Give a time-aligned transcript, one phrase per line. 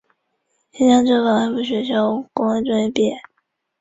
[0.71, 3.21] 新疆政法干部学校公安专业毕业。